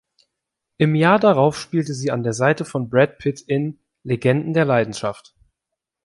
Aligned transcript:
Im 0.79 0.95
Jahr 0.95 1.19
darauf 1.19 1.55
spielte 1.59 1.93
sie 1.93 2.09
an 2.09 2.23
der 2.23 2.33
Seite 2.33 2.65
von 2.65 2.89
Brad 2.89 3.19
Pitt 3.19 3.39
in 3.41 3.77
„Legenden 4.01 4.53
der 4.55 4.65
Leidenschaft“. 4.65 5.35